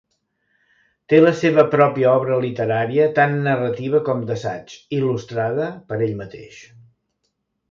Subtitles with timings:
[1.11, 6.61] Té la seva pròpia obra literària, tant narrativa com d'assaig, il·lustrada per ell mateix.